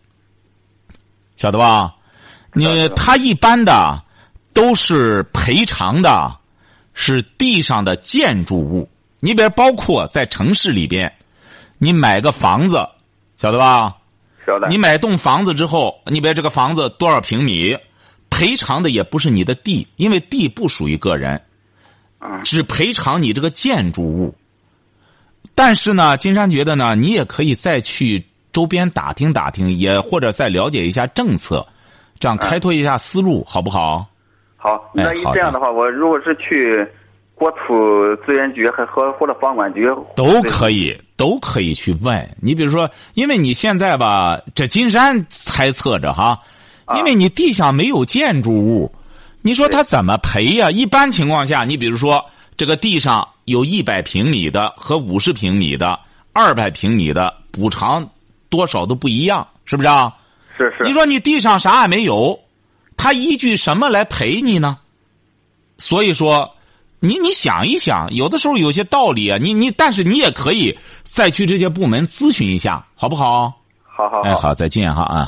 [1.35, 1.93] 晓得吧？
[2.55, 4.01] 你他一般的
[4.53, 6.37] 都是赔偿的，
[6.93, 8.89] 是地上的建筑物。
[9.19, 11.11] 你比如包括在城市里边，
[11.77, 12.87] 你买个房子，
[13.37, 13.95] 晓得吧？
[14.45, 17.77] 晓得你买栋房子之后，你比如这个房子多少平米，
[18.29, 21.41] 赔偿的也不是你的地，因为地不属于个人，
[22.19, 24.35] 嗯只赔偿你这个建筑物。
[25.55, 31.65] 但是呢，金山觉得呢，你也可以再去周边打听打听，也或者再了解一下政策，
[32.19, 34.05] 这样开拓一下思路，好不好？
[34.57, 36.87] 好，那哎好的这样的话，我如果是去
[37.35, 42.27] 国土资源局和和或者房管局都可以，都可以去问。
[42.41, 46.39] 你比如说，因为你现在吧，这金山猜测着哈，
[46.85, 48.91] 啊因为你地下没有建筑物，
[49.41, 50.71] 你说他怎么赔呀？
[50.71, 52.25] 一般情况下，你比如说
[52.57, 55.99] 这个地上有一百平米的和五十平米的、
[56.33, 58.09] 二百平米的，补偿
[58.49, 60.11] 多少都不一样，是不是啊？
[60.57, 62.39] 是是你说你地上啥也没有，
[62.97, 64.77] 他依据什么来赔你呢？
[65.77, 66.55] 所以说，
[66.99, 73.53] 你你想一想，有的时候有些道理啊，你你，但是你也可以再去这些部门咨询一下，好不好？
[73.83, 75.27] 好好哎，好，再见哈啊。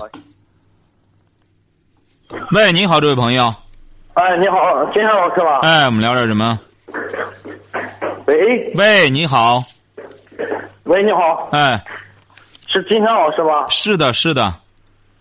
[2.52, 3.54] 喂，你好，这位朋友。
[4.14, 4.58] 哎，你好，
[4.94, 5.60] 金山老师吧？
[5.64, 6.60] 哎，我们聊点什么？
[8.26, 9.64] 喂喂，你好。
[10.84, 11.84] 喂，你好，哎，
[12.68, 13.68] 是金山老师吧？
[13.70, 14.54] 是的，是的。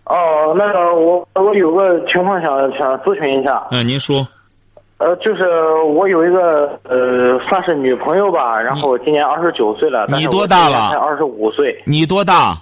[0.09, 4.27] 哦，那个我我有个情况想想咨询一下，嗯、您说。
[4.99, 5.43] 呃，就是
[5.93, 12.57] 我有一个呃，算是女朋友吧，然后今年二十九岁了，你多大了才二十五岁，你多大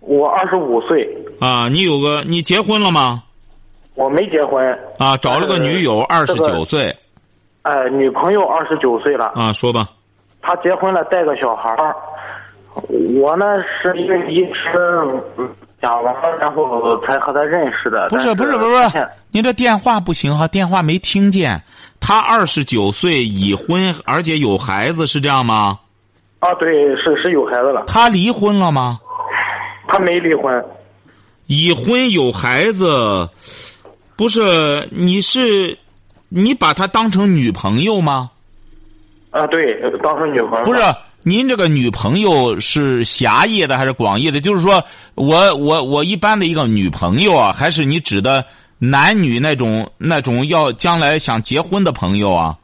[0.00, 1.06] 我二十五岁，
[1.38, 1.68] 啊？
[1.68, 3.24] 你有个你结婚了吗？
[3.94, 4.66] 我没结婚，
[4.98, 6.96] 啊，找了个女友，二十九岁
[7.60, 9.86] 哎、女朋友二十九岁了，啊，说吧。
[10.40, 11.94] 她结婚了，带个小孩儿。
[13.20, 14.78] 我呢是因为一直
[15.36, 15.46] 嗯
[15.82, 18.08] 讲完了，然后才和他认识的。
[18.08, 21.60] 不是不是不是不是这电话不行哈，电话没听见。
[22.00, 25.80] 他二十九岁，已婚，而且有孩子，是这样吗？
[26.38, 28.98] 啊，对，是是有孩子了，他离婚了吗？
[29.88, 30.64] 他没离婚。
[31.46, 33.28] 已婚有孩子，
[34.16, 34.88] 不是？
[34.90, 35.76] 你是
[36.28, 38.30] 你把她当成女朋友吗？
[39.30, 40.80] 啊，对，当成女朋友不是，
[41.24, 44.40] 您这个女朋友是狭义的还是广义的？
[44.40, 44.82] 就是说
[45.14, 48.44] 我我我一般的一个女朋友啊，还是你指的
[48.78, 52.58] 男女那种那种要将来想结婚的朋友啊？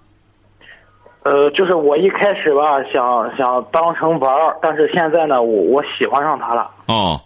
[1.23, 6.71] 呃，就是我一开始吧，想想当成玩儿，但是现在呢，我我喜欢上他了。
[6.87, 7.21] 哦，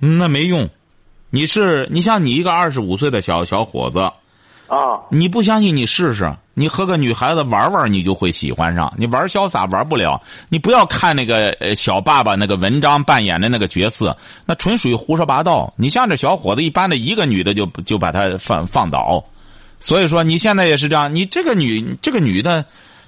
[0.00, 0.68] 嗯那没用。
[1.30, 4.10] 你是你像你一个二十五岁的小小伙子，
[4.70, 8.92] 啊，你不相信你试试，你和个女孩子玩玩，你就会喜欢上。
[8.96, 15.74] 你玩潇洒玩不了，你不要看那个呃小爸爸那个文章扮演的那个角色，那纯属于胡说八道。
[15.76, 19.24] 你像这小伙子，一般的一个女的就就把他放放倒。
[19.80, 22.64] 所以说你现在也是这样，你这个女这个女的，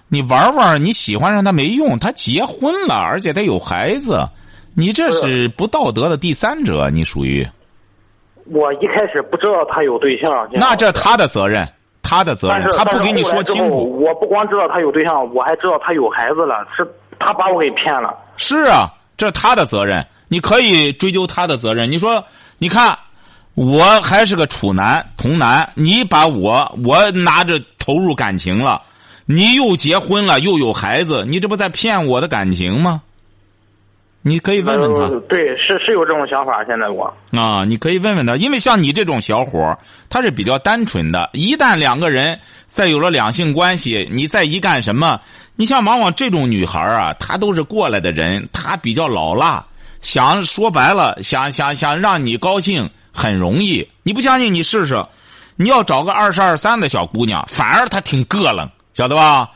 [0.08, 4.28] 你玩玩，你喜欢上她没用，她结婚了，而且她有孩子，
[4.74, 7.46] 你这是不道德的第三者，你属于。
[8.50, 10.48] 我一开始不知道他有对象。
[10.52, 11.68] 那这他的责任，
[12.02, 14.00] 他的责任，他不给你说清楚。
[14.00, 16.86] 我不光知道他有对象，我还知道他有孩子了，是
[17.18, 18.14] 他把我给骗了。
[18.36, 21.90] 是啊，这是他的责任，你可以追究他的责任。
[21.90, 22.24] 你说，
[22.58, 22.98] 你看，
[23.54, 28.82] 我还是个处男童男，你把我我拿着投入感情了，
[29.26, 33.02] 你又结婚了，又有孩子，你这不在骗我的感情吗？
[34.24, 36.64] 你可以问问他，对，是是有这种想法。
[36.64, 39.76] 现在我啊，你可以问问他，因为像你这种小伙
[40.08, 41.28] 他是比较单纯的。
[41.32, 45.20] 一旦两个人再有了两性关系，你再一干什么？
[45.56, 49.64] 你像往往这种女孩啊，她都是过来的人，她比较老辣，
[50.00, 53.86] 想说白了， 想想想让你高兴很容易。
[54.04, 55.04] 你不相信，你试试。
[55.56, 59.50] 你要找个二十二三的小姑娘，反而她挺膈楞，晓得吧？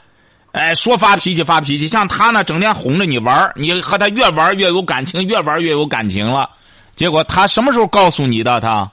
[0.57, 6.49] 哎，说发脾气发脾气，像他呢，整天哄着你玩你和他越玩越有感情，越玩越有感情了。
[6.95, 8.59] 结果他什么时候告诉你的？
[8.59, 8.91] 他，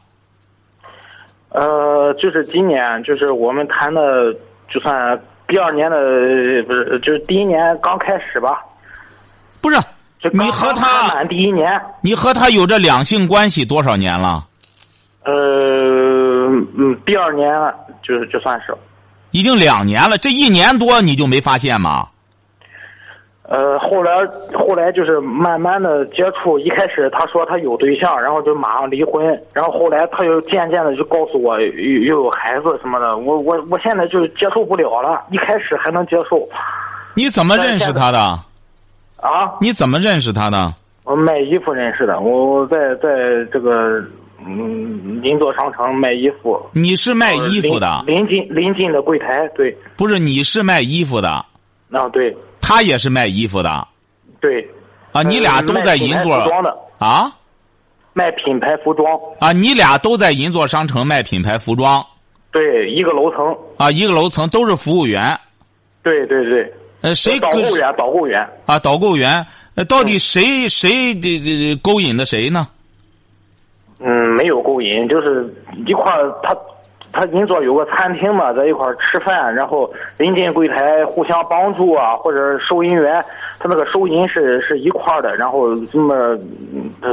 [1.52, 4.02] 呃，就是今年，就是我们谈的，
[4.69, 5.95] 就算第二年的，
[6.67, 8.60] 不是，就是第一年刚开始吧。
[9.62, 9.80] 不是，
[10.34, 14.45] 你和他满第一年，你和他有这两性关系多少年了？
[15.23, 15.32] 呃，
[16.78, 17.49] 嗯，第二年
[18.06, 18.76] 就是就算是。
[19.34, 22.08] 已经两年了，这一年多你就没发现吗？
[23.50, 24.12] 呃，后来
[24.54, 36.48] 后来就是慢慢的接触，一开始他说他有对象，然后就马上离婚，然后后来他又渐渐的就告诉我又又有孩子什么的，我我我现在就接受不了了，一开始还能接受。
[37.15, 38.19] 你怎么认识他的？
[39.17, 39.52] 啊？
[39.60, 40.74] 你怎么认识他的？
[41.04, 43.10] 我卖衣服认识的，我在在
[43.52, 44.02] 这个。
[44.46, 46.60] 嗯，银座商城卖衣服。
[46.74, 48.04] 你是卖衣服的？
[48.06, 49.76] 临近临近的柜台，对。
[49.96, 51.30] 不是，你是卖衣服的。
[51.92, 52.36] 啊，对。
[52.62, 53.88] 他也是卖衣服的。
[54.40, 54.68] 对。
[55.12, 56.40] 啊，你俩都在银座。
[56.42, 56.76] 服装的。
[56.98, 57.32] 啊。
[58.14, 59.08] 卖品牌服装。
[59.40, 62.06] 啊，你俩都在银座商城卖品牌服装。
[62.52, 63.56] 对，一个楼层。
[63.78, 65.38] 啊，一个楼层都是服务员。
[66.04, 66.74] 对对对。
[67.02, 67.40] 呃，谁？
[67.40, 68.48] 导购员，导购员。
[68.66, 69.46] 啊，导购员。
[69.76, 72.68] 呃，到底谁谁这这勾引的谁呢？
[74.06, 75.48] 嗯，没有勾引，就是
[75.88, 76.54] 一块儿，他
[77.13, 83.24] 他银座有个餐厅嘛，在一块儿吃饭，然后临近柜台互相帮助啊，或者收银员，
[83.60, 86.38] 他那个收银是是一块儿的，然后这么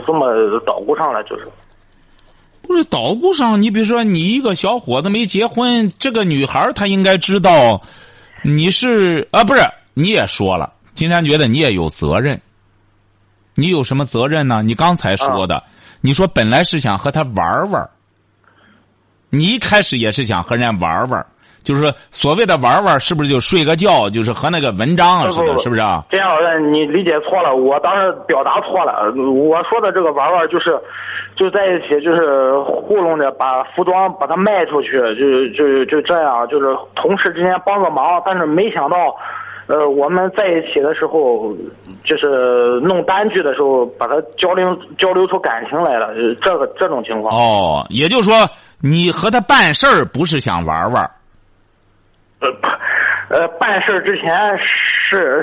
[0.05, 1.47] 这么捣鼓上了，就是。
[2.63, 7.81] 不是捣鼓上，你比如说你一个小伙子没结婚，这个女孩她应该知道
[8.43, 9.61] 你是啊，不是
[9.95, 12.41] 你也说了，金山觉得你也有责任，
[13.55, 14.61] 你有什么责任呢？
[14.65, 15.63] 你刚才说的。
[16.01, 17.89] 你说本来是想和他玩玩，
[19.29, 21.27] 你一开始也是想和人家玩玩，
[21.63, 26.05] 就是说所谓的玩玩，是不是就睡个觉，就是和那个文章似的，是不是啊？
[26.11, 29.13] 这样的你理解错了，我当时表达错了。
[29.15, 30.79] 我说的这个玩玩，就是
[31.37, 38.97] 就在一起，就是糊弄着把服装把它卖出去，就就就这样，就是同事之间帮个忙，但是没想到。
[39.71, 41.55] 呃，我们在一起的时候，
[42.03, 44.67] 就是弄单据的时候，把它交流
[44.99, 46.09] 交流出感情来了，
[46.43, 47.33] 这个这种情况。
[47.33, 48.35] 哦，也就是说，
[48.81, 51.09] 你和他办事儿不是想玩玩。
[52.41, 52.49] 呃，
[53.39, 55.41] 呃，办事之前是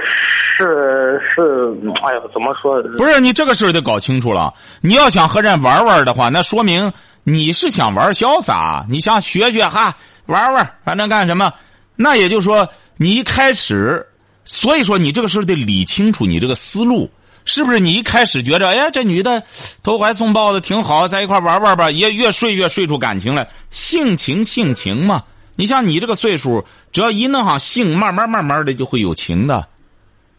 [0.58, 2.84] 是是，哎呀，怎么说？
[2.98, 4.54] 不是你这个事儿得搞清楚了。
[4.82, 6.92] 你要想和人玩玩的话，那说明
[7.24, 9.94] 你是想玩潇洒，你想学学哈，
[10.26, 11.54] 玩玩，反正干什么？
[11.96, 14.06] 那也就是说，你一开始。
[14.48, 17.10] 所以说，你这个时候得理清楚你这个思路，
[17.44, 17.80] 是不是？
[17.80, 19.44] 你一开始觉着，哎呀，这女的
[19.84, 25.24] 投怀送抱的挺好，在一块玩玩吧，也越睡越睡出感情来，性情性情嘛。
[25.58, 29.68] 你像你这个岁数，只要一弄上性，慢慢慢慢的就会有情的，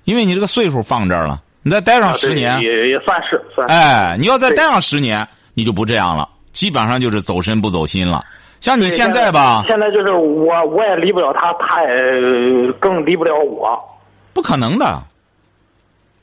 [0.04, 3.66] 因为你这个岁数放这儿了，你再待上十年，也也算是算。
[3.68, 8.24] 哎，你要再待上十年，你就不这样了，基本上就是走神不走心了。
[8.60, 13.78] 像你现在吧，现在就是我，我也离不了他，他也更离不了我。
[14.38, 15.02] 不可能的，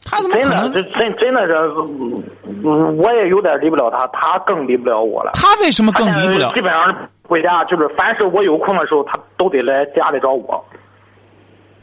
[0.05, 0.71] 他怎么可能？
[0.71, 1.53] 真真真的是，
[2.63, 5.31] 我也有点离不了他，他更离不了我了。
[5.33, 6.53] 他为什么更离不了？
[6.55, 10.65] 基本上回家就是，凡是我有空的时候，他都得来家里找我。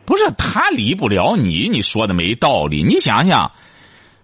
[0.07, 2.83] 不是他离不了你，你说的没道理。
[2.83, 3.53] 你想想，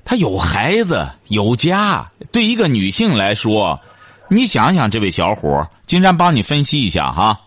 [0.02, 3.78] 他有孩子有家，对一个女性来说，
[4.28, 7.38] 你想想，这位小伙金山帮你分析一下哈。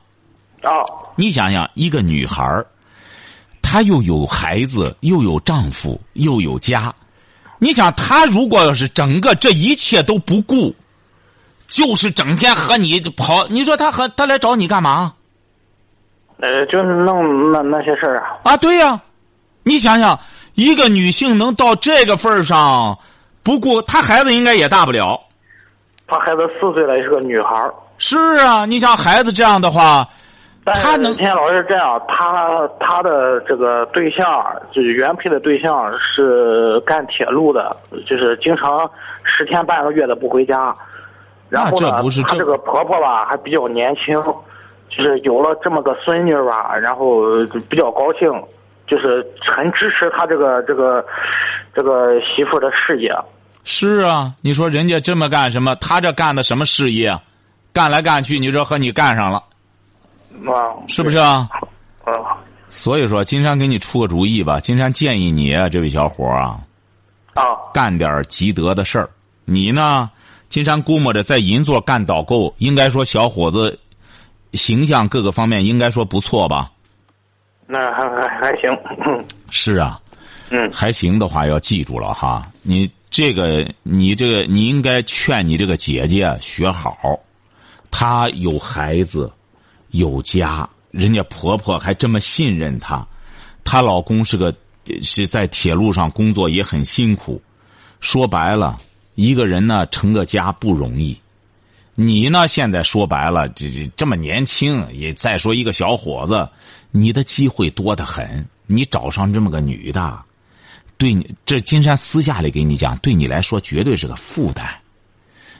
[0.61, 0.69] 啊，
[1.15, 2.67] 你想想，一个女孩儿。
[3.61, 6.93] 她又有孩子，又有丈夫，又有家。
[7.59, 10.73] 你想，她如果要是整个这一切都不顾，
[11.67, 15.13] 就是整天和你跑，你说她和她来找你干嘛？
[16.39, 18.39] 呃，就是弄那那些事儿啊。
[18.43, 18.99] 啊，对呀，
[19.63, 20.19] 你想想，
[20.55, 22.97] 一个女性能到这个份儿上，
[23.43, 25.21] 不顾她孩子应该也大不了。
[26.07, 27.71] 她孩子四岁了，也是个女孩儿。
[27.99, 30.09] 是啊，你想孩子这样的话，但
[30.65, 34.25] 他能是田老师这样，他他的这个对象
[34.71, 38.89] 就是原配的对象是干铁路的，就是经常
[39.23, 40.73] 十天半个月的不回家。
[41.49, 44.15] 然后呢不是，这她这个婆婆吧还比较年轻，
[44.89, 48.29] 就是有了这么个孙女吧，然后就比较高兴，
[48.87, 51.03] 就是很支持她这个这个
[51.73, 53.13] 这个媳妇的事业。
[53.63, 55.75] 是啊，你说人家这么干什么？
[55.75, 57.19] 他这干的什么事业？
[57.73, 59.43] 干来干去，你说和你干上了，
[60.47, 61.49] 啊，是不是啊？
[62.03, 64.59] 啊所以说，金山给你出个主意吧。
[64.59, 66.61] 金山建议你啊，这位小伙啊，
[67.33, 69.09] 啊干点积德的事儿。
[69.43, 70.09] 你呢，
[70.47, 73.77] 金山估摸着在银座干导购，应该说小伙子
[74.53, 76.71] 形象各个方面应该说不错吧？
[77.67, 78.71] 那还还还行，
[79.05, 79.99] 嗯是啊，
[80.49, 82.49] 嗯还行的话要记住了哈。
[82.61, 87.19] 你这个，你这个，你应该劝你这个姐姐啊学好。
[87.91, 89.29] 她有孩子，
[89.91, 93.05] 有家，人家婆婆还这么信任她。
[93.63, 94.53] 她老公是个
[95.01, 97.41] 是在铁路上工作也很辛苦。
[97.99, 98.77] 说白了，
[99.15, 101.15] 一个人呢成个家不容易。
[101.93, 106.49] 你呢现在说白了，这这这么年轻，也再说一个小伙子，
[106.89, 108.47] 你的机会多得很。
[108.65, 110.23] 你找上这么个女的，
[110.97, 114.65] 对你这金山私下里给你讲，对你来说绝对是个负担。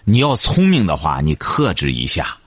[0.06, 2.38] 你要聪明的话，你克制一下。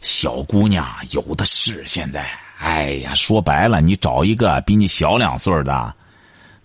[0.00, 2.24] 小姑娘有的是，现在，
[2.58, 5.94] 哎呀，说白了，你找一个比你小两岁的，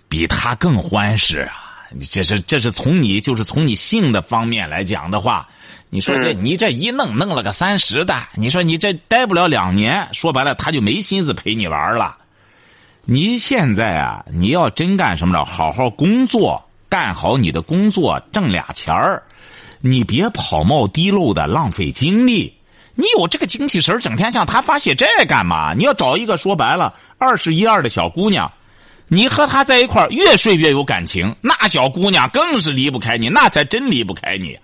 [0.08, 1.54] 比她更欢实啊！
[1.92, 5.48] 你这是这是从你就是从你性的方面来讲的话，
[5.90, 12.18] 你说这、你这一弄弄了个三十的，你说你这待不了两年，说白了他就没心思陪你玩了。
[13.06, 19.22] 你现在啊，你要真干什么了，好好工作，干好你的工作，挣俩钱儿，
[19.82, 22.54] 你别跑冒滴漏的浪费精力。
[22.96, 25.74] 你有这个精气神整天向他发泄这干嘛？
[25.74, 28.52] 你要找一个说白了二十一二的小姑娘，
[29.08, 34.58] 你和她在一块儿越睡越有感情，那小姑娘更是离不开你，那才真离不开你。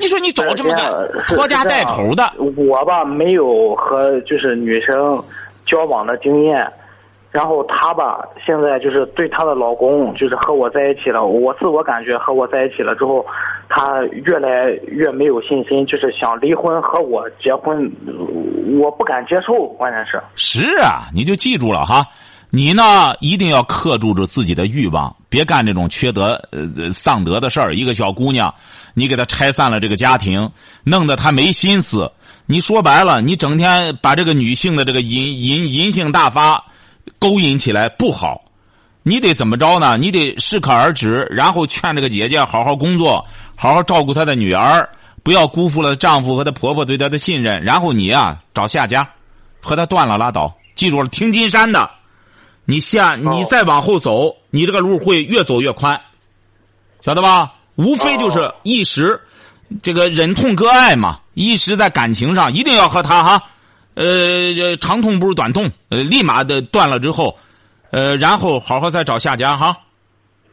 [0.00, 5.22] 你说你找这么个拖家带口的，我吧没有和就是女生
[5.66, 6.70] 交往的经验，
[7.32, 13.26] 然后她吧现在就是对她的老公就是和我在一起了，我自我感觉和我在一起了之后，
[13.68, 17.90] 他越来越没有信心，就是想离婚和我结婚，
[18.80, 22.06] 我不敢接受，关键是是啊，你就记住了哈。
[22.50, 27.74] 你呢，一定要克住住自己的欲望，别干这种缺德、呃丧德的事儿。
[27.74, 28.54] 一个小姑娘，
[28.94, 30.50] 你给她拆散了这个家庭，
[30.82, 32.10] 弄得她没心思。
[32.46, 36.64] 你说白了，你整天把这个女性的这个淫淫淫性大发
[37.18, 38.42] 勾引起来不好。
[39.02, 39.98] 你得怎么着呢？
[39.98, 43.26] 你得适可而止，然后劝这个姐姐好好工作，
[43.58, 44.88] 好好照顾她的女儿，
[45.24, 47.64] 不要辜负了丈夫和她婆婆对她的信任。
[47.64, 49.08] 然后你啊，找下家，
[49.60, 50.56] 和她断了拉倒。
[50.76, 51.90] 记住了，听金山的。
[52.64, 56.00] 你下，你再往后走，你这个路会越走越宽，
[57.00, 57.54] 晓得吧？
[57.74, 59.20] 无非就是一时，
[59.82, 63.42] 这个忍痛割爱嘛，一时在感情上一定要和他哈，
[63.94, 67.36] 呃，长痛不如短痛，呃，立马的断了之后，
[67.90, 69.74] 呃，然后好好再找下家哈。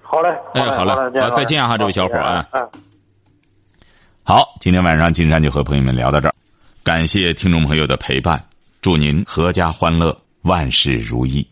[0.02, 2.46] 好嘞，哎，好嘞，好，再见哈，这位小伙啊。
[4.28, 6.34] 好，今天晚上金山就和朋友们聊到这儿，
[6.82, 8.44] 感谢听众朋友的陪伴，
[8.82, 11.48] 祝您阖家欢乐，万事如意。